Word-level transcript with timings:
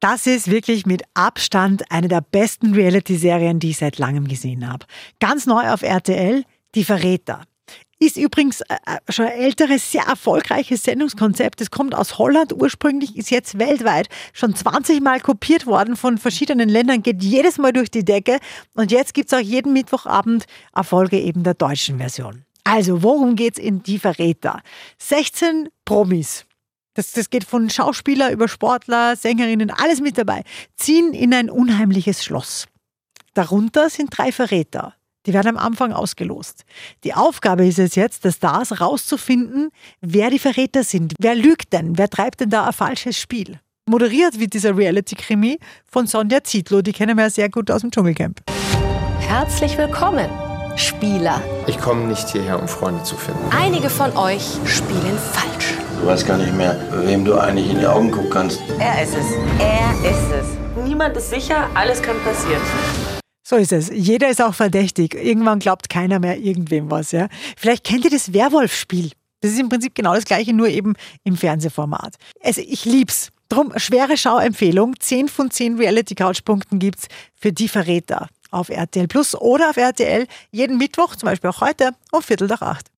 Das 0.00 0.26
ist 0.26 0.50
wirklich 0.50 0.86
mit 0.86 1.02
Abstand 1.12 1.92
eine 1.92 2.08
der 2.08 2.22
besten 2.22 2.72
Reality-Serien, 2.72 3.58
die 3.58 3.70
ich 3.70 3.76
seit 3.76 3.98
langem 3.98 4.28
gesehen 4.28 4.66
habe. 4.66 4.86
Ganz 5.20 5.44
neu 5.44 5.70
auf 5.70 5.82
RTL, 5.82 6.44
Die 6.74 6.84
Verräter. 6.84 7.42
Ist 7.98 8.16
übrigens 8.16 8.62
äh, 8.62 8.76
äh, 8.86 9.12
schon 9.12 9.26
ein 9.26 9.32
älteres, 9.32 9.92
sehr 9.92 10.04
erfolgreiches 10.04 10.84
Sendungskonzept. 10.84 11.60
Es 11.60 11.70
kommt 11.70 11.94
aus 11.94 12.16
Holland 12.16 12.54
ursprünglich, 12.54 13.14
ist 13.14 13.30
jetzt 13.30 13.58
weltweit 13.58 14.08
schon 14.32 14.56
20 14.56 15.02
Mal 15.02 15.20
kopiert 15.20 15.66
worden 15.66 15.96
von 15.96 16.16
verschiedenen 16.16 16.70
Ländern, 16.70 17.02
geht 17.02 17.22
jedes 17.22 17.58
Mal 17.58 17.74
durch 17.74 17.90
die 17.90 18.04
Decke. 18.04 18.38
Und 18.72 18.90
jetzt 18.90 19.12
gibt 19.12 19.30
es 19.30 19.38
auch 19.38 19.42
jeden 19.42 19.74
Mittwochabend 19.74 20.46
Erfolge 20.74 21.20
eben 21.20 21.42
der 21.42 21.52
deutschen 21.52 21.98
Version. 21.98 22.46
Also, 22.64 23.02
worum 23.02 23.36
geht's 23.36 23.58
in 23.58 23.82
Die 23.82 23.98
Verräter? 23.98 24.62
16 24.96 25.68
Promis 25.84 26.46
das, 26.94 27.12
das 27.12 27.30
geht 27.30 27.44
von 27.44 27.70
Schauspieler 27.70 28.32
über 28.32 28.48
Sportler, 28.48 29.16
Sängerinnen, 29.16 29.70
alles 29.70 30.00
mit 30.00 30.18
dabei. 30.18 30.42
Ziehen 30.76 31.12
in 31.12 31.32
ein 31.32 31.50
unheimliches 31.50 32.24
Schloss. 32.24 32.66
Darunter 33.34 33.90
sind 33.90 34.16
drei 34.16 34.32
Verräter. 34.32 34.94
Die 35.26 35.34
werden 35.34 35.48
am 35.48 35.58
Anfang 35.58 35.92
ausgelost. 35.92 36.64
Die 37.04 37.14
Aufgabe 37.14 37.66
ist 37.66 37.78
es 37.78 37.94
jetzt, 37.94 38.24
des 38.24 38.36
Stars 38.36 38.80
rauszufinden, 38.80 39.70
wer 40.00 40.30
die 40.30 40.38
Verräter 40.38 40.82
sind. 40.82 41.14
Wer 41.18 41.34
lügt 41.34 41.72
denn? 41.72 41.98
Wer 41.98 42.08
treibt 42.08 42.40
denn 42.40 42.50
da 42.50 42.66
ein 42.66 42.72
falsches 42.72 43.18
Spiel? 43.18 43.60
Moderiert 43.86 44.38
wird 44.38 44.54
dieser 44.54 44.76
Reality-Krimi 44.76 45.58
von 45.84 46.06
Sonja 46.06 46.42
Zietlow. 46.42 46.80
Die 46.80 46.92
kennen 46.92 47.16
wir 47.16 47.24
ja 47.24 47.30
sehr 47.30 47.50
gut 47.50 47.70
aus 47.70 47.82
dem 47.82 47.90
Dschungelcamp. 47.90 48.40
Herzlich 49.18 49.76
willkommen, 49.76 50.30
Spieler. 50.76 51.42
Ich 51.66 51.78
komme 51.78 52.06
nicht 52.06 52.28
hierher, 52.30 52.60
um 52.60 52.66
Freunde 52.66 53.02
zu 53.02 53.16
finden. 53.16 53.44
Einige 53.50 53.90
von 53.90 54.16
euch 54.16 54.42
spielen 54.64 55.18
falsch. 55.32 55.79
Du 55.98 56.06
weißt 56.06 56.26
gar 56.26 56.38
nicht 56.38 56.54
mehr, 56.54 56.78
wem 57.04 57.24
du 57.24 57.38
eigentlich 57.38 57.70
in 57.70 57.78
die 57.78 57.86
Augen 57.86 58.10
gucken 58.10 58.30
kannst. 58.30 58.62
Er 58.78 59.02
ist 59.02 59.14
es. 59.14 59.26
Er 59.58 60.10
ist 60.10 60.30
es. 60.32 60.84
Niemand 60.84 61.16
ist 61.16 61.30
sicher, 61.30 61.68
alles 61.74 62.00
kann 62.02 62.16
passieren. 62.22 62.60
So 63.42 63.56
ist 63.56 63.72
es. 63.72 63.90
Jeder 63.92 64.28
ist 64.28 64.40
auch 64.40 64.54
verdächtig. 64.54 65.14
Irgendwann 65.14 65.58
glaubt 65.58 65.88
keiner 65.88 66.20
mehr 66.20 66.38
irgendwem 66.38 66.90
was. 66.90 67.12
Ja? 67.12 67.28
Vielleicht 67.56 67.84
kennt 67.84 68.04
ihr 68.04 68.10
das 68.10 68.32
Werwolf-Spiel. 68.32 69.10
Das 69.40 69.50
ist 69.50 69.58
im 69.58 69.68
Prinzip 69.68 69.94
genau 69.94 70.14
das 70.14 70.24
gleiche, 70.24 70.52
nur 70.52 70.68
eben 70.68 70.94
im 71.24 71.36
Fernsehformat. 71.36 72.14
Also 72.42 72.60
ich 72.60 72.84
lieb's. 72.84 73.30
Drum, 73.48 73.72
schwere 73.76 74.16
Schauempfehlung. 74.16 74.94
10 75.00 75.28
von 75.28 75.50
10 75.50 75.78
Reality-Couch-Punkten 75.78 76.78
gibt's 76.78 77.08
für 77.34 77.52
die 77.52 77.66
Verräter 77.66 78.28
auf 78.52 78.68
RTL 78.68 79.08
Plus 79.08 79.34
oder 79.34 79.70
auf 79.70 79.76
RTL 79.76 80.26
jeden 80.50 80.78
Mittwoch, 80.78 81.16
zum 81.16 81.28
Beispiel 81.28 81.50
auch 81.50 81.60
heute, 81.60 81.90
um 82.12 82.22
Viertel 82.22 82.48
nach 82.48 82.62
acht. 82.62 82.86